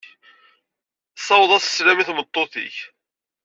Ssiweḍ-as 1.17 1.63
sslam 1.67 1.97
i 1.99 2.03
tmeṭṭut-nnek. 2.07 2.75